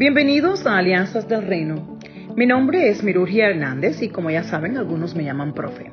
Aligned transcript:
Bienvenidos 0.00 0.66
a 0.66 0.78
Alianzas 0.78 1.28
del 1.28 1.46
Reino. 1.46 1.98
Mi 2.34 2.46
nombre 2.46 2.88
es 2.88 3.04
Mirugia 3.04 3.50
Hernández 3.50 4.00
y 4.00 4.08
como 4.08 4.30
ya 4.30 4.44
saben, 4.44 4.78
algunos 4.78 5.14
me 5.14 5.24
llaman 5.24 5.52
profe. 5.52 5.90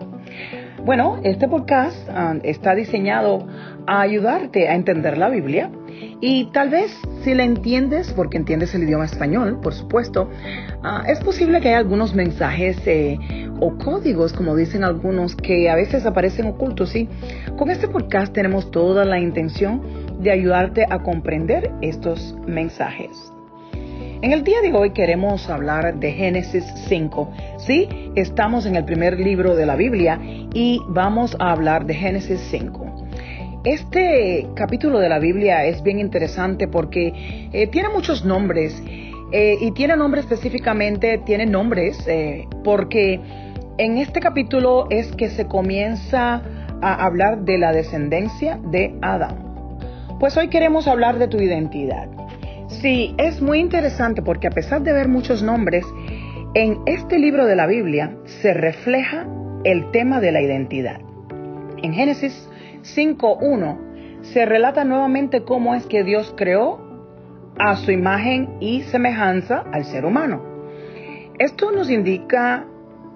Bueno, 0.85 1.19
este 1.25 1.49
podcast 1.49 2.07
ah, 2.09 2.35
está 2.43 2.73
diseñado 2.73 3.45
a 3.85 3.99
ayudarte 3.99 4.69
a 4.69 4.75
entender 4.75 5.17
la 5.17 5.27
Biblia 5.27 5.69
y 6.21 6.49
tal 6.53 6.69
vez 6.69 6.97
si 7.25 7.33
la 7.33 7.43
entiendes, 7.43 8.13
porque 8.13 8.37
entiendes 8.37 8.73
el 8.75 8.83
idioma 8.83 9.03
español, 9.03 9.59
por 9.61 9.73
supuesto, 9.73 10.29
ah, 10.83 11.03
es 11.09 11.19
posible 11.19 11.59
que 11.59 11.67
haya 11.67 11.79
algunos 11.79 12.15
mensajes 12.15 12.77
eh, 12.85 13.19
o 13.59 13.77
códigos, 13.77 14.31
como 14.31 14.55
dicen 14.55 14.85
algunos, 14.85 15.35
que 15.35 15.69
a 15.69 15.75
veces 15.75 16.05
aparecen 16.05 16.47
ocultos. 16.47 16.95
Y 16.95 17.09
con 17.57 17.69
este 17.69 17.89
podcast 17.89 18.31
tenemos 18.31 18.71
toda 18.71 19.03
la 19.03 19.19
intención 19.19 19.81
de 20.21 20.31
ayudarte 20.31 20.85
a 20.89 21.03
comprender 21.03 21.73
estos 21.81 22.37
mensajes. 22.47 23.33
En 24.19 24.33
el 24.33 24.43
día 24.43 24.61
de 24.61 24.73
hoy 24.73 24.89
queremos 24.93 25.47
hablar 25.47 25.99
de 25.99 26.11
Génesis 26.11 26.65
5. 26.87 27.31
Sí, 27.59 27.87
estamos 28.15 28.65
en 28.65 28.75
el 28.75 28.83
primer 28.83 29.19
libro 29.19 29.55
de 29.55 29.67
la 29.67 29.75
Biblia 29.75 30.19
y 30.55 30.81
vamos 30.87 31.37
a 31.39 31.51
hablar 31.51 31.85
de 31.85 31.93
Génesis 31.93 32.39
5. 32.49 33.61
Este 33.63 34.47
capítulo 34.55 34.97
de 34.97 35.09
la 35.09 35.19
Biblia 35.19 35.65
es 35.65 35.83
bien 35.83 35.99
interesante 35.99 36.67
porque 36.67 37.49
eh, 37.53 37.67
tiene 37.67 37.89
muchos 37.89 38.25
nombres 38.25 38.81
eh, 39.31 39.55
y 39.61 39.71
tiene 39.73 39.95
nombres 39.95 40.23
específicamente, 40.23 41.19
tiene 41.19 41.45
nombres 41.45 42.03
eh, 42.07 42.47
porque 42.63 43.19
en 43.77 43.99
este 43.99 44.19
capítulo 44.19 44.87
es 44.89 45.11
que 45.11 45.29
se 45.29 45.45
comienza 45.45 46.41
a 46.81 47.05
hablar 47.05 47.41
de 47.41 47.59
la 47.59 47.71
descendencia 47.71 48.59
de 48.63 48.95
Adán. 48.99 49.77
Pues 50.19 50.35
hoy 50.37 50.47
queremos 50.47 50.87
hablar 50.87 51.19
de 51.19 51.27
tu 51.27 51.37
identidad. 51.37 52.16
Sí, 52.67 53.15
es 53.17 53.41
muy 53.41 53.59
interesante 53.59 54.21
porque 54.21 54.47
a 54.47 54.51
pesar 54.51 54.81
de 54.81 54.91
ver 54.91 55.07
muchos 55.07 55.41
nombres, 55.41 55.85
en 56.53 56.79
este 56.85 57.17
libro 57.17 57.45
de 57.45 57.55
la 57.55 57.65
Biblia 57.65 58.17
se 58.25 58.53
refleja 58.53 59.25
el 59.63 59.89
tema 59.91 60.19
de 60.19 60.31
la 60.33 60.41
identidad. 60.41 60.99
En 61.81 61.93
Génesis 61.93 62.49
5.1 62.83 64.21
se 64.21 64.45
relata 64.45 64.83
nuevamente 64.83 65.43
cómo 65.43 65.75
es 65.75 65.85
que 65.85 66.03
Dios 66.03 66.33
creó 66.35 66.79
a 67.57 67.77
su 67.77 67.91
imagen 67.91 68.57
y 68.59 68.81
semejanza 68.83 69.63
al 69.71 69.85
ser 69.85 70.05
humano. 70.05 70.41
Esto 71.39 71.71
nos 71.71 71.89
indica 71.89 72.65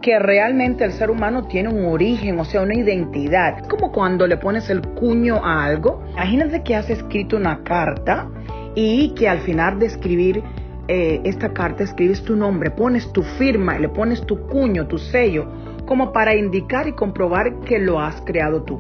que 0.02 0.18
realmente 0.18 0.84
el 0.84 0.94
ser 0.94 1.12
humano 1.12 1.48
tiene 1.48 1.70
un 1.70 1.86
origen, 1.86 2.40
o 2.40 2.46
sea, 2.46 2.62
una 2.62 2.76
identidad. 2.76 3.60
Es 3.60 3.68
como 3.68 3.92
cuando 3.92 4.26
le 4.28 4.38
pones 4.38 4.70
el 4.70 4.82
cuño 4.82 5.44
a 5.44 5.66
algo. 5.66 6.04
Imagínate 6.14 6.64
que 6.64 6.76
has 6.76 6.90
escrito 6.90 7.38
una 7.38 7.64
carta 7.64 8.30
y 8.76 9.14
que 9.16 9.28
al 9.28 9.40
final 9.40 9.80
de 9.80 9.88
escribir 9.88 10.44
eh, 10.88 11.22
esta 11.24 11.54
carta 11.54 11.84
escribes 11.84 12.24
tu 12.24 12.36
nombre, 12.36 12.72
pones 12.72 13.12
tu 13.14 13.24
firma, 13.24 13.78
le 13.78 13.90
pones 13.90 14.26
tu 14.26 14.48
cuño, 14.48 14.88
tu 14.88 14.98
sello, 14.98 15.48
como 15.86 16.12
para 16.12 16.36
indicar 16.36 16.88
y 16.88 16.94
comprobar 16.94 17.60
que 17.62 17.80
lo 17.80 18.00
has 18.00 18.22
creado 18.22 18.64
tú. 18.64 18.80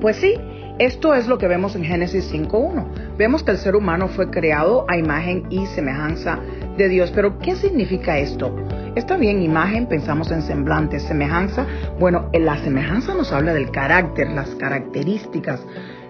Pues 0.00 0.16
sí, 0.16 0.34
esto 0.80 1.14
es 1.14 1.26
lo 1.28 1.36
que 1.36 1.46
vemos 1.46 1.76
en 1.76 1.84
Génesis 1.84 2.32
5.1. 2.32 3.16
Vemos 3.18 3.42
que 3.42 3.50
el 3.50 3.58
ser 3.58 3.76
humano 3.76 4.08
fue 4.08 4.30
creado 4.30 4.86
a 4.88 4.96
imagen 4.96 5.44
y 5.50 5.66
semejanza 5.66 6.38
de 6.78 6.88
Dios. 6.88 7.12
Pero, 7.14 7.38
¿qué 7.38 7.54
significa 7.54 8.16
esto? 8.16 8.56
Está 8.94 9.18
bien, 9.18 9.42
imagen, 9.42 9.86
pensamos 9.86 10.30
en 10.30 10.40
semblante, 10.40 10.98
semejanza. 11.00 11.66
Bueno, 11.98 12.30
la 12.32 12.56
semejanza 12.64 13.12
nos 13.14 13.30
habla 13.30 13.52
del 13.52 13.70
carácter, 13.70 14.30
las 14.30 14.54
características, 14.54 15.62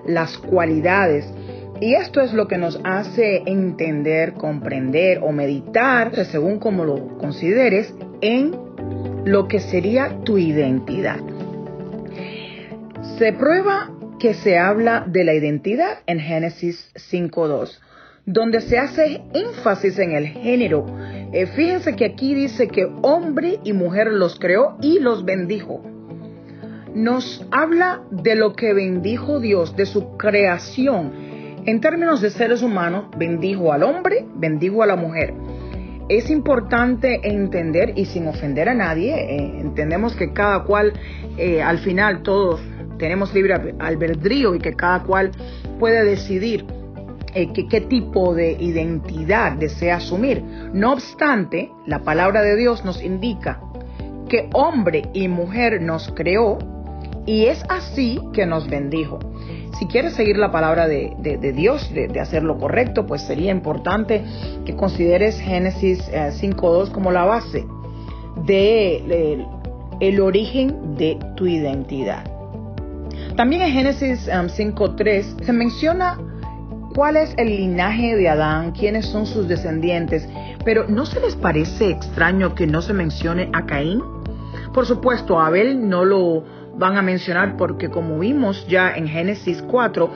las 0.07 0.39
cualidades. 0.39 1.35
Y 1.81 1.95
esto 1.95 2.21
es 2.21 2.35
lo 2.35 2.47
que 2.47 2.59
nos 2.59 2.79
hace 2.85 3.43
entender, 3.47 4.35
comprender 4.35 5.21
o 5.23 5.33
meditar, 5.33 6.15
según 6.27 6.59
como 6.59 6.85
lo 6.85 7.17
consideres, 7.17 7.95
en 8.21 8.55
lo 9.25 9.49
que 9.49 9.61
sería 9.61 10.21
tu 10.25 10.37
identidad. 10.37 11.21
Se 13.17 13.33
prueba 13.33 13.91
que 14.19 14.35
se 14.35 14.59
habla 14.59 15.07
de 15.07 15.25
la 15.25 15.33
identidad 15.33 16.01
en 16.07 16.21
Génesis 16.21 16.93
5.2, 16.97 17.79
donde 18.27 18.61
se 18.61 18.77
hace 18.77 19.23
énfasis 19.33 19.99
en 19.99 20.13
el 20.13 20.27
género. 20.27 20.85
Eh, 21.33 21.47
fíjense 21.47 21.97
que 21.97 22.05
aquí 22.05 22.35
dice 22.35 22.69
que 22.69 22.91
hombre 23.01 23.59
y 23.65 23.73
mujer 23.73 24.09
los 24.09 24.39
creó 24.39 24.77
y 24.83 24.99
los 24.99 25.25
bendijo. 25.25 25.83
Nos 26.95 27.47
habla 27.51 28.03
de 28.11 28.35
lo 28.35 28.53
que 28.53 28.75
bendijo 28.75 29.41
Dios, 29.41 29.77
de 29.77 29.87
su 29.87 30.19
creación 30.19 31.30
en 31.67 31.81
términos 31.81 32.21
de 32.21 32.31
seres 32.31 32.63
humanos, 32.63 33.07
bendijo 33.17 33.73
al 33.73 33.83
hombre, 33.83 34.25
bendijo 34.35 34.83
a 34.83 34.87
la 34.87 34.97
mujer. 34.97 35.35
Es 36.09 36.31
importante 36.31 37.21
entender, 37.23 37.93
y 37.97 38.07
sin 38.07 38.27
ofender 38.27 38.69
a 38.69 38.75
nadie, 38.75 39.15
eh, 39.15 39.61
entendemos 39.61 40.17
que 40.17 40.33
cada 40.33 40.65
cual, 40.65 40.93
eh, 41.37 41.63
al 41.63 41.79
final 41.79 42.23
todos 42.23 42.61
tenemos 42.99 43.33
libre 43.35 43.75
albedrío 43.79 44.55
y 44.55 44.59
que 44.59 44.75
cada 44.75 45.05
cual 45.05 45.31
puede 45.79 46.05
decidir 46.05 46.67
eh, 47.35 47.53
qué 47.53 47.81
tipo 47.83 48.35
de 48.35 48.53
identidad 48.53 49.53
desea 49.53 49.97
asumir. 49.97 50.43
No 50.73 50.93
obstante, 50.93 51.71
la 51.87 52.01
palabra 52.01 52.43
de 52.43 52.57
Dios 52.57 52.85
nos 52.85 53.03
indica 53.03 53.61
que 54.29 54.49
hombre 54.53 55.03
y 55.13 55.29
mujer 55.29 55.81
nos 55.81 56.11
creó 56.13 56.59
y 57.27 57.45
es 57.47 57.63
así 57.69 58.21
que 58.33 58.47
nos 58.47 58.69
bendijo 58.69 59.21
si 59.81 59.87
quieres 59.87 60.13
seguir 60.13 60.37
la 60.37 60.53
palabra 60.53 60.87
de, 60.87 61.53
Dios, 61.57 61.91
de, 61.95 62.21
hacer 62.21 62.43
lo 62.43 62.59
correcto, 62.59 63.07
pues 63.07 63.23
sería 63.23 63.51
importante 63.51 64.23
que 64.67 64.77
consideres 64.77 65.41
Génesis 65.41 66.07
5.2 66.13 66.89
eh, 66.89 66.93
como 66.93 67.11
la 67.11 67.25
base 67.25 67.65
de, 68.45 69.43
el 70.01 70.21
origen 70.21 70.97
de 70.97 71.19
tu 71.35 71.47
identidad. 71.47 72.31
También 73.37 73.63
en 73.63 73.73
Génesis 73.73 74.29
5.3 74.29 75.33
um, 75.33 75.45
se 75.47 75.53
menciona 75.55 76.19
cuál 76.95 77.17
es 77.17 77.33
el 77.39 77.49
linaje 77.49 78.17
de 78.17 78.29
Adán, 78.29 78.73
quiénes 78.73 79.07
son 79.07 79.25
sus 79.25 79.49
descendientes, 79.49 80.29
pero 80.63 80.89
¿no 80.89 81.07
se 81.07 81.21
les 81.21 81.37
parece 81.37 81.89
extraño 81.89 82.55
que 82.55 82.67
no 82.67 82.83
se 82.83 82.93
mencione 82.93 83.49
a 83.55 83.65
Caín? 83.65 84.03
Por 84.75 84.85
supuesto, 84.85 85.41
Abel 85.41 85.89
no 85.89 86.05
lo 86.05 86.45
van 86.77 86.97
a 86.97 87.03
mencionar 87.03 87.57
porque 87.57 87.91
como 87.91 88.19
vimos 88.19 88.67
ya 88.69 88.95
en 88.95 89.09
Génesis 89.09 89.63
4, 89.63 90.11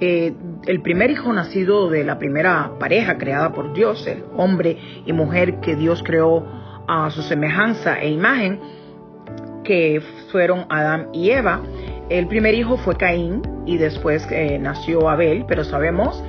eh, 0.00 0.34
el 0.66 0.82
primer 0.82 1.10
hijo 1.10 1.32
nacido 1.32 1.88
de 1.88 2.04
la 2.04 2.18
primera 2.18 2.72
pareja 2.78 3.16
creada 3.16 3.52
por 3.52 3.72
Dios, 3.72 4.06
el 4.06 4.24
hombre 4.36 4.78
y 5.06 5.12
mujer 5.12 5.60
que 5.60 5.74
Dios 5.74 6.02
creó 6.02 6.44
a 6.86 7.10
su 7.10 7.22
semejanza 7.22 7.98
e 8.00 8.10
imagen, 8.10 8.60
que 9.64 10.02
fueron 10.30 10.66
Adán 10.68 11.08
y 11.12 11.30
Eva. 11.30 11.60
El 12.08 12.28
primer 12.28 12.54
hijo 12.54 12.76
fue 12.76 12.96
Caín 12.96 13.42
y 13.64 13.78
después 13.78 14.26
eh, 14.30 14.58
nació 14.60 15.08
Abel, 15.08 15.44
pero 15.48 15.64
sabemos 15.64 16.22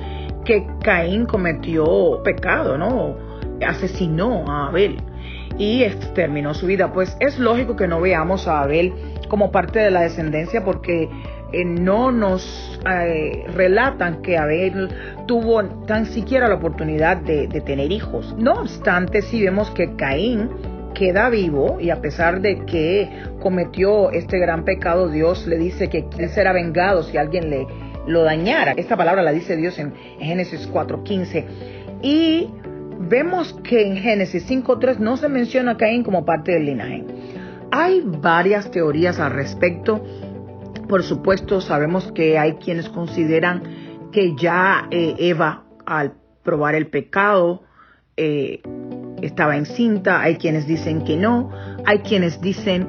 que 0.44 0.66
Caín 0.82 1.26
cometió 1.26 2.20
pecado, 2.24 2.78
¿no? 2.78 3.16
Asesinó 3.64 4.44
a 4.48 4.68
Abel 4.68 4.96
y 5.58 5.82
exterminó 5.82 6.54
su 6.54 6.66
vida. 6.66 6.92
Pues 6.92 7.16
es 7.20 7.38
lógico 7.38 7.76
que 7.76 7.88
no 7.88 8.00
veamos 8.00 8.48
a 8.48 8.62
Abel 8.62 8.94
como 9.28 9.50
parte 9.50 9.80
de 9.80 9.90
la 9.90 10.02
descendencia 10.02 10.64
porque 10.64 11.10
eh, 11.52 11.64
no 11.64 12.12
nos 12.12 12.80
eh, 12.90 13.44
relatan 13.54 14.22
que 14.22 14.38
Abel 14.38 14.88
tuvo 15.26 15.64
tan 15.86 16.06
siquiera 16.06 16.48
la 16.48 16.56
oportunidad 16.56 17.18
de, 17.18 17.48
tener 17.60 17.90
hijos. 17.90 18.34
No 18.38 18.52
obstante, 18.54 19.22
sí 19.22 19.42
vemos 19.42 19.70
que 19.72 19.96
Caín 19.96 20.50
queda 20.94 21.28
vivo 21.28 21.78
y 21.80 21.90
a 21.90 22.00
pesar 22.00 22.40
de 22.40 22.64
que 22.64 23.08
cometió 23.40 24.10
este 24.10 24.38
gran 24.38 24.64
pecado, 24.64 25.08
Dios 25.08 25.46
le 25.46 25.58
dice 25.58 25.88
que 25.88 26.06
él 26.18 26.28
será 26.30 26.52
vengado 26.52 27.02
si 27.02 27.16
alguien 27.16 27.50
le 27.50 27.66
lo 28.06 28.24
dañara. 28.24 28.72
Esta 28.72 28.96
palabra 28.96 29.22
la 29.22 29.32
dice 29.32 29.56
Dios 29.56 29.78
en 29.78 29.94
Génesis 30.18 30.68
4.15. 30.72 31.44
Y 32.02 32.50
vemos 32.98 33.54
que 33.64 33.86
en 33.86 33.96
Génesis 33.96 34.48
5.3 34.48 34.98
no 34.98 35.16
se 35.16 35.28
menciona 35.28 35.72
a 35.72 35.76
Caín 35.76 36.02
como 36.02 36.24
parte 36.24 36.52
del 36.52 36.66
linaje. 36.66 37.04
Hay 37.70 38.02
varias 38.04 38.70
teorías 38.70 39.20
al 39.20 39.32
respecto. 39.32 40.02
Por 40.88 41.02
supuesto, 41.02 41.60
sabemos 41.60 42.10
que 42.12 42.38
hay 42.38 42.54
quienes 42.54 42.88
consideran 42.88 43.62
que 44.12 44.34
ya 44.36 44.88
eh, 44.90 45.14
Eva, 45.18 45.64
al 45.84 46.14
probar 46.42 46.74
el 46.74 46.88
pecado, 46.88 47.62
eh, 48.16 48.62
estaba 49.22 49.56
encinta. 49.56 50.22
Hay 50.22 50.36
quienes 50.36 50.66
dicen 50.66 51.04
que 51.04 51.16
no. 51.16 51.50
Hay 51.84 51.98
quienes 51.98 52.40
dicen 52.40 52.88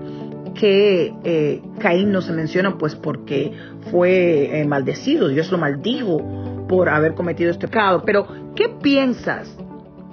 que 0.55 1.13
eh, 1.23 1.62
Caín 1.79 2.12
no 2.12 2.21
se 2.21 2.31
menciona 2.33 2.77
pues 2.77 2.95
porque 2.95 3.51
fue 3.91 4.65
maldecido. 4.67 5.27
Dios 5.27 5.51
lo 5.51 5.57
maldijo 5.57 6.65
por 6.67 6.88
haber 6.89 7.15
cometido 7.15 7.51
este 7.51 7.67
pecado. 7.67 8.03
Pero, 8.05 8.27
¿qué 8.55 8.69
piensas? 8.69 9.53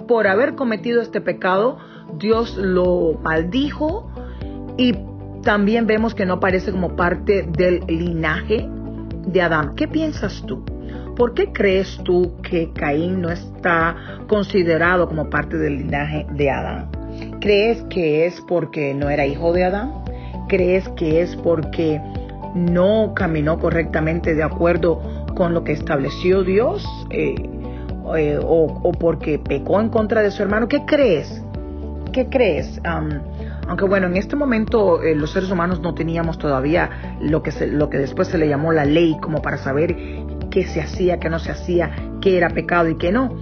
Por 0.07 0.27
haber 0.27 0.55
cometido 0.55 1.01
este 1.01 1.21
pecado, 1.21 1.77
Dios 2.17 2.57
lo 2.57 3.19
maldijo 3.21 4.09
y 4.77 4.93
también 5.43 5.87
vemos 5.87 6.15
que 6.15 6.25
no 6.25 6.35
aparece 6.35 6.71
como 6.71 6.95
parte 6.95 7.43
del 7.43 7.81
linaje 7.87 8.67
de 9.25 9.41
Adán. 9.41 9.75
¿Qué 9.75 9.87
piensas 9.87 10.43
tú? 10.47 10.63
¿por 11.17 11.33
qué 11.33 11.51
crees 11.51 11.99
tú 12.03 12.35
que 12.43 12.71
Caín 12.73 13.21
no 13.21 13.29
está 13.29 13.95
considerado 14.27 15.07
como 15.07 15.29
parte 15.29 15.57
del 15.57 15.79
linaje 15.79 16.25
de 16.31 16.49
Adán? 16.51 16.89
¿Crees 17.41 17.81
que 17.89 18.27
es 18.27 18.39
porque 18.47 18.93
no 18.93 19.09
era 19.09 19.25
hijo 19.25 19.51
de 19.51 19.65
Adán? 19.65 19.91
¿Crees 20.47 20.87
que 20.89 21.21
es 21.21 21.35
porque 21.37 21.99
no 22.53 23.13
caminó 23.15 23.59
correctamente 23.59 24.35
de 24.35 24.43
acuerdo 24.43 25.01
con 25.35 25.53
lo 25.53 25.63
que 25.63 25.71
estableció 25.71 26.43
Dios? 26.43 26.85
Eh, 27.09 27.35
eh, 28.15 28.39
o, 28.41 28.91
porque 28.93 29.39
pecó 29.39 29.81
en 29.81 29.89
contra 29.89 30.21
de 30.21 30.31
su 30.31 30.41
hermano. 30.41 30.67
¿Qué 30.67 30.85
crees? 30.85 31.41
¿Qué 32.11 32.27
crees? 32.29 32.79
aunque 33.67 33.85
bueno, 33.85 34.07
en 34.07 34.15
este 34.15 34.35
momento 34.35 35.03
eh, 35.03 35.13
los 35.13 35.31
seres 35.31 35.51
humanos 35.51 35.81
no 35.81 35.93
teníamos 35.93 36.37
todavía 36.37 37.17
lo 37.19 37.43
que, 37.43 37.51
lo 37.67 37.89
que 37.89 37.97
después 37.97 38.29
se 38.29 38.37
le 38.37 38.47
llamó 38.47 38.71
la 38.71 38.85
ley 38.85 39.17
como 39.21 39.41
para 39.41 39.57
saber 39.57 39.95
qué 40.49 40.65
se 40.65 40.79
hacía, 40.81 41.19
qué 41.19 41.29
no 41.29 41.37
se 41.37 41.51
hacía, 41.51 41.91
qué 42.21 42.37
era 42.37 42.49
pecado 42.49 42.87
y 42.89 42.95
qué 42.95 43.11
no. 43.11 43.35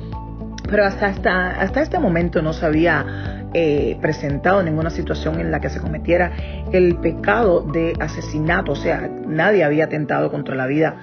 Pero 0.67 0.83
hasta, 0.83 1.07
hasta, 1.07 1.51
hasta 1.61 1.81
este 1.81 1.99
momento 1.99 2.41
no 2.41 2.53
se 2.53 2.65
había 2.65 3.49
eh, 3.53 3.97
presentado 4.01 4.63
ninguna 4.63 4.89
situación 4.89 5.39
en 5.39 5.51
la 5.51 5.61
que 5.61 5.69
se 5.69 5.79
cometiera 5.79 6.31
el 6.71 6.95
pecado 6.95 7.61
de 7.61 7.93
asesinato, 7.99 8.71
o 8.71 8.75
sea, 8.75 9.07
nadie 9.27 9.63
había 9.63 9.85
atentado 9.85 10.31
contra 10.31 10.55
la 10.55 10.65
vida 10.65 10.95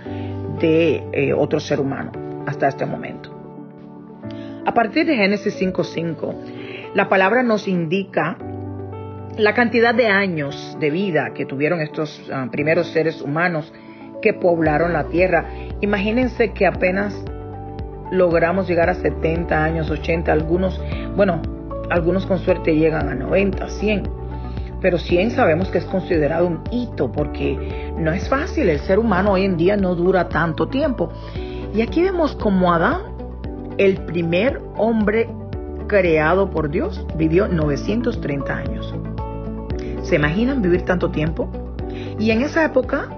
de 0.60 1.32
otro 1.36 1.60
ser 1.60 1.80
humano 1.80 2.10
hasta 2.46 2.68
este 2.68 2.86
momento. 2.86 3.41
A 4.64 4.74
partir 4.74 5.06
de 5.06 5.16
Génesis 5.16 5.60
5.5, 5.60 6.92
la 6.94 7.08
palabra 7.08 7.42
nos 7.42 7.66
indica 7.66 8.36
la 9.36 9.54
cantidad 9.54 9.92
de 9.92 10.06
años 10.06 10.76
de 10.78 10.90
vida 10.90 11.32
que 11.34 11.46
tuvieron 11.46 11.80
estos 11.80 12.30
ah, 12.32 12.46
primeros 12.52 12.86
seres 12.88 13.22
humanos 13.22 13.72
que 14.20 14.34
poblaron 14.34 14.92
la 14.92 15.08
tierra. 15.08 15.46
Imagínense 15.80 16.52
que 16.52 16.64
apenas 16.64 17.24
logramos 18.12 18.68
llegar 18.68 18.88
a 18.88 18.94
70 18.94 19.64
años, 19.64 19.90
80, 19.90 20.30
algunos, 20.30 20.80
bueno, 21.16 21.42
algunos 21.90 22.24
con 22.26 22.38
suerte 22.38 22.76
llegan 22.76 23.08
a 23.08 23.16
90, 23.16 23.68
100. 23.68 24.02
Pero 24.80 24.98
100 24.98 25.32
sabemos 25.32 25.70
que 25.70 25.78
es 25.78 25.84
considerado 25.86 26.46
un 26.46 26.62
hito 26.70 27.10
porque 27.10 27.92
no 27.96 28.12
es 28.12 28.28
fácil, 28.28 28.68
el 28.68 28.78
ser 28.80 29.00
humano 29.00 29.32
hoy 29.32 29.44
en 29.44 29.56
día 29.56 29.76
no 29.76 29.96
dura 29.96 30.28
tanto 30.28 30.68
tiempo. 30.68 31.10
Y 31.74 31.80
aquí 31.80 32.02
vemos 32.02 32.36
como 32.36 32.72
Adán 32.72 33.11
el 33.78 33.96
primer 34.04 34.60
hombre 34.76 35.28
creado 35.86 36.50
por 36.50 36.70
Dios 36.70 37.06
vivió 37.16 37.48
930 37.48 38.56
años. 38.56 38.94
¿Se 40.02 40.16
imaginan 40.16 40.62
vivir 40.62 40.82
tanto 40.82 41.10
tiempo? 41.10 41.50
Y 42.18 42.30
en 42.30 42.42
esa 42.42 42.64
época, 42.64 43.08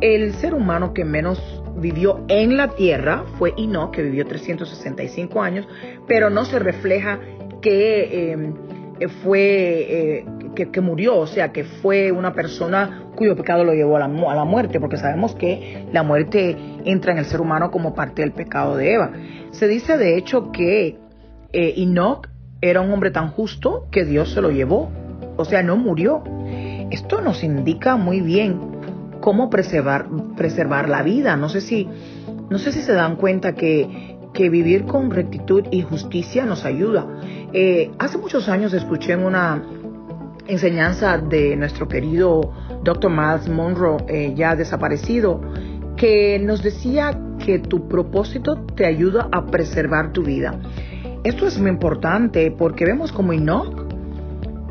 el 0.00 0.34
ser 0.34 0.54
humano 0.54 0.92
que 0.92 1.04
menos 1.04 1.62
vivió 1.76 2.24
en 2.28 2.56
la 2.56 2.68
tierra 2.68 3.24
fue 3.38 3.54
Enoch, 3.56 3.92
que 3.92 4.02
vivió 4.02 4.26
365 4.26 5.42
años, 5.42 5.68
pero 6.06 6.30
no 6.30 6.44
se 6.44 6.58
refleja 6.58 7.20
que 7.60 8.32
em, 8.32 8.54
fue 9.22 10.20
eh, 10.20 10.26
que, 10.54 10.80
murió, 10.80 11.16
o 11.18 11.26
sea, 11.26 11.52
que 11.52 11.64
fue 11.64 12.12
una 12.12 12.32
persona 12.32 13.05
cuyo 13.16 13.34
pecado 13.34 13.64
lo 13.64 13.74
llevó 13.74 13.96
a 13.96 14.00
la, 14.00 14.04
a 14.06 14.34
la, 14.34 14.44
muerte, 14.44 14.78
porque 14.78 14.96
sabemos 14.96 15.34
que 15.34 15.86
la 15.92 16.02
muerte 16.02 16.56
entra 16.84 17.12
en 17.12 17.18
el 17.18 17.24
ser 17.24 17.40
humano 17.40 17.70
como 17.70 17.94
parte 17.94 18.22
del 18.22 18.32
pecado 18.32 18.76
de 18.76 18.92
Eva. 18.92 19.10
Se 19.50 19.66
dice 19.66 19.96
de 19.96 20.16
hecho 20.16 20.52
que 20.52 20.98
eh, 21.52 21.74
Enoch 21.78 22.28
era 22.60 22.80
un 22.80 22.90
hombre 22.92 23.10
tan 23.10 23.30
justo 23.30 23.86
que 23.90 24.04
Dios 24.04 24.32
se 24.32 24.40
lo 24.40 24.50
llevó, 24.50 24.90
o 25.36 25.44
sea, 25.44 25.62
no 25.62 25.76
murió. 25.76 26.22
Esto 26.90 27.20
nos 27.20 27.42
indica 27.42 27.96
muy 27.96 28.20
bien 28.20 28.60
cómo 29.20 29.50
preservar, 29.50 30.06
preservar 30.36 30.88
la 30.88 31.02
vida. 31.02 31.36
No 31.36 31.48
sé 31.48 31.60
si, 31.60 31.88
no 32.48 32.58
sé 32.58 32.72
si 32.72 32.80
se 32.82 32.92
dan 32.92 33.16
cuenta 33.16 33.54
que, 33.54 34.16
que 34.32 34.50
vivir 34.50 34.84
con 34.84 35.10
rectitud 35.10 35.64
y 35.70 35.82
justicia 35.82 36.44
nos 36.44 36.64
ayuda. 36.64 37.06
Eh, 37.52 37.90
hace 37.98 38.18
muchos 38.18 38.48
años 38.48 38.72
escuché 38.72 39.12
en 39.12 39.24
una 39.24 39.62
enseñanza 40.46 41.18
de 41.18 41.56
nuestro 41.56 41.88
querido 41.88 42.52
Dr. 42.86 43.10
Miles 43.10 43.48
Monroe, 43.48 44.04
eh, 44.06 44.32
ya 44.36 44.54
desaparecido, 44.54 45.40
que 45.96 46.38
nos 46.38 46.62
decía 46.62 47.18
que 47.44 47.58
tu 47.58 47.88
propósito 47.88 48.64
te 48.76 48.86
ayuda 48.86 49.28
a 49.32 49.46
preservar 49.46 50.12
tu 50.12 50.22
vida. 50.22 50.58
Esto 51.24 51.48
es 51.48 51.58
muy 51.58 51.70
importante 51.70 52.52
porque 52.52 52.84
vemos 52.84 53.10
como 53.10 53.32
Enoch 53.32 53.74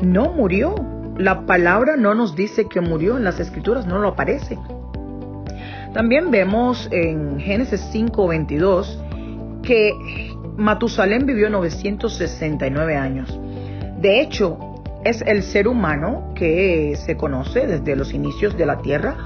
no 0.00 0.32
murió. 0.32 0.74
La 1.18 1.44
palabra 1.44 1.96
no 1.96 2.14
nos 2.14 2.34
dice 2.34 2.66
que 2.66 2.80
murió, 2.80 3.18
en 3.18 3.24
las 3.24 3.38
escrituras 3.38 3.86
no 3.86 3.98
lo 3.98 4.08
aparece. 4.08 4.58
También 5.92 6.30
vemos 6.30 6.88
en 6.92 7.38
Génesis 7.38 7.82
5:22 7.92 8.98
que 9.62 9.92
Matusalén 10.56 11.26
vivió 11.26 11.50
969 11.50 12.96
años. 12.96 13.38
De 14.00 14.20
hecho, 14.22 14.65
es 15.06 15.22
el 15.22 15.44
ser 15.44 15.68
humano 15.68 16.32
que 16.34 16.96
se 16.96 17.16
conoce 17.16 17.66
desde 17.66 17.94
los 17.94 18.12
inicios 18.12 18.56
de 18.56 18.66
la 18.66 18.78
Tierra 18.78 19.16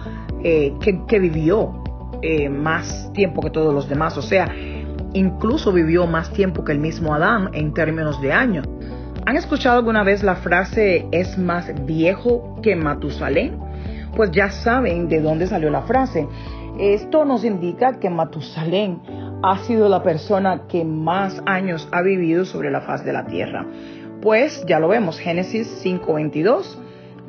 eh, 0.45 0.75
que, 0.81 1.19
vivió 1.19 1.83
eh, 2.21 2.51
más 2.51 3.11
tiempo 3.15 3.41
que 3.41 3.49
todos 3.49 3.73
los 3.73 3.89
demás, 3.89 4.19
o 4.19 4.23
sea, 4.23 4.55
incluso 5.15 5.73
vivió 5.73 6.07
más 6.07 6.33
tiempo 6.35 6.65
que 6.65 6.73
el 6.73 6.81
mismo 6.81 7.15
Adán 7.15 7.49
en 7.55 7.73
términos 7.73 8.21
de 8.21 8.31
años. 8.31 8.67
¿Han 9.25 9.39
escuchado 9.39 9.79
alguna 9.79 10.05
vez 10.05 10.23
la 10.23 10.37
frase 10.37 11.07
es 11.13 11.39
más 11.39 11.73
viejo 11.87 12.61
que 12.63 12.77
Matusalén? 12.77 13.59
Pues 14.15 14.31
ya 14.33 14.51
saben 14.51 15.09
de 15.09 15.23
dónde 15.23 15.47
salió 15.47 15.71
la 15.71 15.83
frase. 15.83 16.29
Esto 16.79 17.25
nos 17.25 17.43
indica 17.43 17.99
que 17.99 18.11
Matusalén 18.11 19.01
ha 19.43 19.59
sido 19.59 19.89
la 19.89 20.03
persona 20.03 20.63
que 20.69 20.85
más 20.85 21.43
años 21.47 21.89
ha 21.91 22.03
vivido 22.03 22.45
sobre 22.45 22.71
la 22.71 22.83
faz 22.83 23.03
de 23.05 23.15
la 23.15 23.27
tierra. 23.27 23.65
Pues 24.23 24.65
ya 24.67 24.79
lo 24.79 24.89
vemos, 24.89 25.19
Génesis 25.19 25.83
5:22 25.83 26.79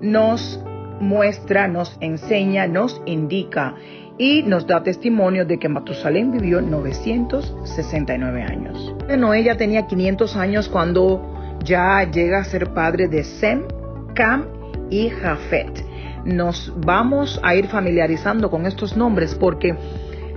nos 0.01 0.59
muestra, 0.99 1.67
nos 1.67 1.97
enseña, 2.01 2.67
nos 2.67 3.01
indica 3.05 3.75
y 4.17 4.43
nos 4.43 4.67
da 4.67 4.83
testimonio 4.83 5.45
de 5.45 5.57
que 5.57 5.69
Matusalén 5.69 6.31
vivió 6.31 6.61
969 6.61 8.43
años. 8.43 8.93
Noé 9.17 9.43
ya 9.43 9.55
tenía 9.57 9.87
500 9.87 10.35
años 10.35 10.69
cuando 10.69 11.57
ya 11.63 12.03
llega 12.11 12.39
a 12.39 12.43
ser 12.43 12.73
padre 12.73 13.07
de 13.07 13.23
Sem, 13.23 13.63
Cam 14.13 14.45
y 14.89 15.09
Jafet. 15.09 15.85
Nos 16.25 16.73
vamos 16.77 17.39
a 17.41 17.55
ir 17.55 17.67
familiarizando 17.67 18.51
con 18.51 18.65
estos 18.65 18.97
nombres 18.97 19.33
porque 19.33 19.75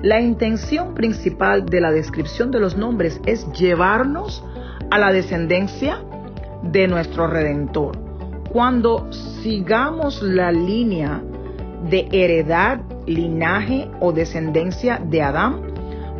la 0.03 0.21
intención 0.21 0.95
principal 0.95 1.67
de 1.67 1.81
la 1.81 1.91
descripción 1.91 2.51
de 2.51 2.61
los 2.61 2.77
nombres 2.77 3.21
es 3.27 3.51
llevarnos 3.53 4.45
a 4.91 4.99
la 4.99 5.13
descendencia 5.13 5.99
de 6.71 6.89
nuestro 6.89 7.27
Redentor. 7.27 7.97
Cuando 8.53 9.11
sigamos 9.43 10.23
la 10.23 10.53
línea 10.53 11.23
de 11.91 12.09
heredad, 12.13 12.81
linaje 13.07 13.89
o 14.01 14.13
descendencia 14.13 15.01
de 15.05 15.23
Adán, 15.23 15.61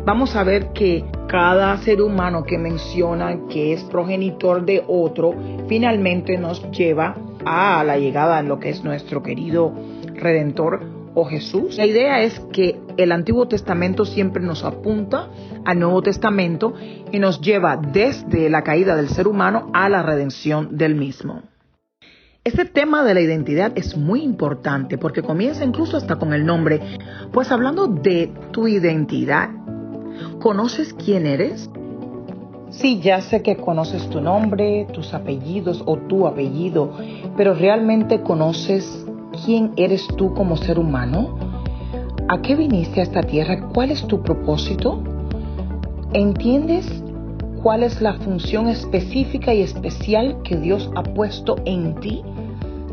vamos 0.05 0.35
a 0.35 0.43
ver 0.43 0.73
que 0.73 1.05
cada 1.27 1.75
ser 1.77 2.01
humano 2.01 2.43
que 2.43 2.57
menciona 2.57 3.37
que 3.49 3.73
es 3.73 3.83
progenitor 3.83 4.65
de 4.65 4.83
otro, 4.87 5.33
finalmente 5.67 6.37
nos 6.37 6.69
lleva 6.71 7.15
a 7.45 7.83
la 7.83 7.97
llegada 7.97 8.39
en 8.39 8.47
lo 8.47 8.59
que 8.59 8.69
es 8.69 8.83
nuestro 8.83 9.23
querido 9.23 9.73
Redentor 10.15 10.94
o 11.15 11.25
Jesús. 11.25 11.77
La 11.77 11.85
idea 11.85 12.21
es 12.21 12.39
que 12.51 12.79
el 12.97 13.11
Antiguo 13.11 13.47
Testamento 13.47 14.05
siempre 14.05 14.43
nos 14.43 14.63
apunta 14.63 15.29
al 15.65 15.79
Nuevo 15.79 16.01
Testamento 16.01 16.73
y 17.11 17.17
nos 17.19 17.41
lleva 17.41 17.77
desde 17.77 18.49
la 18.49 18.63
caída 18.63 18.95
del 18.95 19.09
ser 19.09 19.27
humano 19.27 19.71
a 19.73 19.89
la 19.89 20.03
redención 20.03 20.77
del 20.77 20.95
mismo. 20.95 21.41
Este 22.43 22.65
tema 22.65 23.03
de 23.03 23.15
la 23.15 23.21
identidad 23.21 23.71
es 23.75 23.97
muy 23.97 24.21
importante 24.21 24.99
porque 24.99 25.23
comienza 25.23 25.63
incluso 25.63 25.97
hasta 25.97 26.17
con 26.17 26.31
el 26.31 26.45
nombre, 26.45 26.79
pues 27.31 27.51
hablando 27.51 27.87
de 27.87 28.31
tu 28.51 28.67
identidad, 28.67 29.49
¿conoces 30.39 30.93
quién 30.93 31.25
eres? 31.25 31.71
Sí, 32.69 32.99
ya 32.99 33.21
sé 33.21 33.41
que 33.41 33.55
conoces 33.55 34.07
tu 34.09 34.21
nombre, 34.21 34.85
tus 34.93 35.13
apellidos 35.13 35.81
o 35.87 35.97
tu 35.97 36.27
apellido, 36.27 36.91
pero 37.35 37.55
¿realmente 37.55 38.21
conoces 38.21 39.05
quién 39.43 39.73
eres 39.75 40.07
tú 40.17 40.33
como 40.33 40.57
ser 40.57 40.79
humano? 40.79 41.37
¿A 42.27 42.41
qué 42.41 42.55
viniste 42.55 42.99
a 42.99 43.03
esta 43.03 43.21
tierra? 43.21 43.67
¿Cuál 43.73 43.91
es 43.91 44.05
tu 44.07 44.21
propósito? 44.21 45.01
¿Entiendes 46.13 47.03
cuál 47.61 47.83
es 47.83 48.01
la 48.01 48.13
función 48.15 48.67
específica 48.67 49.53
y 49.53 49.61
especial 49.61 50.41
que 50.43 50.57
Dios 50.57 50.89
ha 50.95 51.03
puesto 51.03 51.57
en 51.65 51.95
ti? 51.95 52.23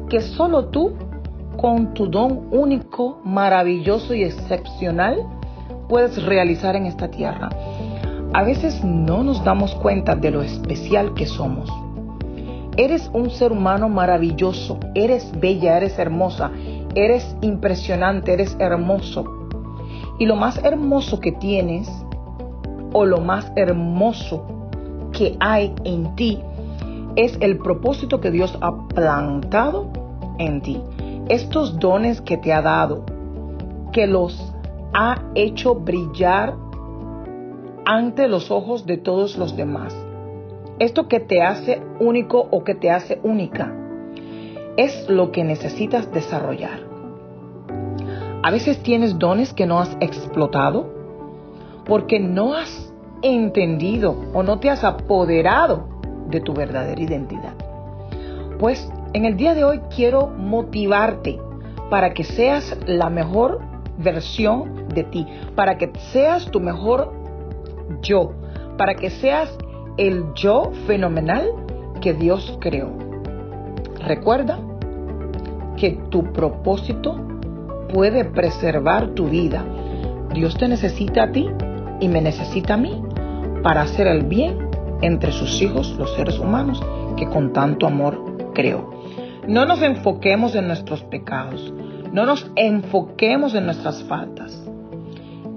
Que 0.08 0.20
solo 0.20 0.66
tú, 0.66 0.92
con 1.56 1.94
tu 1.94 2.08
don 2.08 2.49
único, 2.50 3.20
maravilloso 3.25 4.14
y 4.14 4.25
excepcional, 4.25 5.16
puedes 5.88 6.22
realizar 6.25 6.76
en 6.76 6.87
esta 6.87 7.08
tierra. 7.08 7.50
A 8.34 8.42
veces 8.42 8.82
no 8.82 9.22
nos 9.22 9.44
damos 9.44 9.75
cuenta 9.75 10.16
de 10.16 10.30
lo 10.30 10.42
especial 10.42 11.14
que 11.14 11.26
somos. 11.26 11.70
Eres 12.76 13.11
un 13.12 13.29
ser 13.31 13.52
humano 13.52 13.91
maravilloso, 13.91 14.79
eres 14.95 15.31
bella, 15.38 15.76
eres 15.76 15.99
hermosa, 15.99 16.50
eres 16.95 17.37
impresionante, 17.43 18.33
eres 18.33 18.57
hermoso. 18.59 19.49
Y 20.19 20.25
lo 20.25 20.37
más 20.37 20.57
hermoso 20.64 21.21
que 21.21 21.33
tienes, 21.33 21.91
o 22.95 23.05
lo 23.05 23.21
más 23.21 23.52
hermoso 23.57 24.45
que 25.12 25.37
hay 25.41 25.75
en 25.85 26.17
ti, 26.17 26.41
es 27.17 27.37
el 27.41 27.59
propósito 27.59 28.21
que 28.21 28.31
Dios 28.31 28.57
ha 28.62 28.73
plantado 28.88 29.88
en 30.38 30.62
ti. 30.62 30.83
Estos 31.29 31.79
dones 31.79 32.23
que 32.23 32.38
te 32.38 32.55
ha 32.55 32.62
dado, 32.62 33.05
que 33.93 34.07
los 34.07 34.55
ha 34.95 35.17
hecho 35.35 35.75
brillar 35.75 36.55
ante 37.85 38.29
los 38.29 38.50
ojos 38.50 38.87
de 38.87 38.97
todos 38.97 39.37
los 39.37 39.57
demás. 39.57 39.95
Esto 40.82 41.06
que 41.06 41.20
te 41.20 41.40
hace 41.42 41.80
único 42.00 42.48
o 42.50 42.64
que 42.64 42.74
te 42.74 42.90
hace 42.90 43.20
única 43.22 43.72
es 44.76 45.08
lo 45.08 45.30
que 45.30 45.44
necesitas 45.44 46.10
desarrollar. 46.10 46.80
A 48.42 48.50
veces 48.50 48.82
tienes 48.82 49.16
dones 49.16 49.52
que 49.52 49.64
no 49.64 49.78
has 49.78 49.96
explotado 50.00 50.92
porque 51.84 52.18
no 52.18 52.54
has 52.54 52.92
entendido 53.22 54.16
o 54.34 54.42
no 54.42 54.58
te 54.58 54.70
has 54.70 54.82
apoderado 54.82 55.86
de 56.26 56.40
tu 56.40 56.52
verdadera 56.52 57.00
identidad. 57.00 57.54
Pues 58.58 58.92
en 59.12 59.24
el 59.24 59.36
día 59.36 59.54
de 59.54 59.62
hoy 59.62 59.80
quiero 59.94 60.26
motivarte 60.26 61.38
para 61.90 62.12
que 62.12 62.24
seas 62.24 62.76
la 62.86 63.08
mejor 63.08 63.60
versión 63.98 64.88
de 64.88 65.04
ti, 65.04 65.28
para 65.54 65.78
que 65.78 65.92
seas 66.10 66.46
tu 66.46 66.58
mejor 66.58 67.12
yo, 68.02 68.32
para 68.76 68.96
que 68.96 69.10
seas 69.10 69.56
el 69.96 70.32
yo 70.34 70.72
fenomenal 70.87 71.50
que 72.00 72.14
Dios 72.14 72.56
creó. 72.61 72.90
Recuerda 74.06 74.58
que 75.76 75.99
tu 76.11 76.32
propósito 76.32 77.20
puede 77.92 78.25
preservar 78.25 79.11
tu 79.11 79.26
vida. 79.26 79.64
Dios 80.34 80.56
te 80.56 80.66
necesita 80.66 81.25
a 81.25 81.32
ti 81.32 81.49
y 82.00 82.08
me 82.08 82.20
necesita 82.20 82.75
a 82.75 82.78
mí 82.78 83.02
para 83.62 83.82
hacer 83.82 84.06
el 84.06 84.25
bien 84.25 84.70
entre 85.02 85.32
sus 85.32 85.61
hijos, 85.61 85.94
los 85.99 86.14
seres 86.14 86.38
humanos, 86.38 86.82
que 87.16 87.26
con 87.26 87.52
tanto 87.52 87.87
amor 87.87 88.52
creó. 88.54 88.90
No 89.46 89.66
nos 89.66 89.82
enfoquemos 89.82 90.54
en 90.54 90.68
nuestros 90.68 91.02
pecados, 91.04 91.72
no 92.12 92.25
nos 92.25 92.50
enfoquemos 92.56 93.54
en 93.54 93.66
nuestras 93.66 94.02
faltas. 94.04 94.58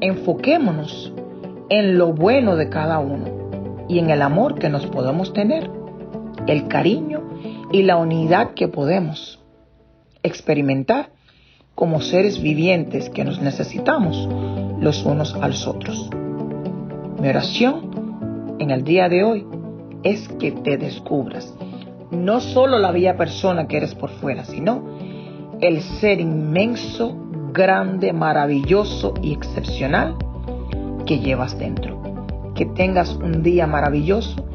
Enfoquémonos 0.01 1.13
en 1.69 1.97
lo 1.97 2.13
bueno 2.13 2.55
de 2.55 2.69
cada 2.69 2.99
uno 2.99 3.44
y 3.87 3.99
en 3.99 4.09
el 4.09 4.21
amor 4.21 4.55
que 4.59 4.69
nos 4.69 4.85
podemos 4.87 5.33
tener, 5.33 5.69
el 6.47 6.67
cariño 6.67 7.21
y 7.71 7.83
la 7.83 7.97
unidad 7.97 8.53
que 8.53 8.67
podemos 8.67 9.39
experimentar 10.23 11.09
como 11.75 12.01
seres 12.01 12.41
vivientes 12.41 13.09
que 13.09 13.25
nos 13.25 13.41
necesitamos 13.41 14.27
los 14.79 15.05
unos 15.05 15.35
a 15.35 15.47
los 15.47 15.67
otros. 15.67 16.09
Mi 17.19 17.29
oración 17.29 18.55
en 18.59 18.71
el 18.71 18.83
día 18.83 19.09
de 19.09 19.23
hoy 19.23 19.45
es 20.03 20.27
que 20.27 20.51
te 20.51 20.77
descubras 20.77 21.53
no 22.11 22.39
solo 22.39 22.79
la 22.79 22.91
bella 22.91 23.17
persona 23.17 23.67
que 23.67 23.77
eres 23.77 23.95
por 23.95 24.09
fuera, 24.09 24.45
sino 24.45 24.83
el 25.61 25.81
ser 25.81 26.21
inmenso, 26.21 27.15
grande, 27.51 28.13
maravilloso 28.13 29.13
y 29.21 29.33
excepcional 29.33 30.15
que 31.05 31.19
llevas 31.19 31.57
dentro. 31.57 32.14
Que 32.55 32.65
tengas 32.65 33.13
un 33.15 33.43
día 33.43 33.67
maravilloso 33.67 34.45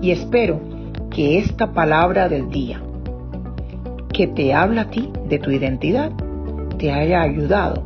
y 0.00 0.12
espero 0.12 0.60
que 1.10 1.38
esta 1.38 1.72
palabra 1.72 2.28
del 2.28 2.48
día 2.50 2.80
que 4.12 4.26
te 4.26 4.54
habla 4.54 4.82
a 4.82 4.90
ti 4.90 5.10
de 5.28 5.38
tu 5.38 5.50
identidad 5.50 6.12
te 6.78 6.92
haya 6.92 7.22
ayudado 7.22 7.82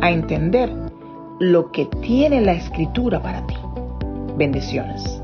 a 0.00 0.10
entender 0.10 0.70
lo 1.40 1.72
que 1.72 1.86
tiene 2.02 2.40
la 2.40 2.52
escritura 2.52 3.20
para 3.20 3.46
ti. 3.46 3.56
Bendiciones. 4.36 5.23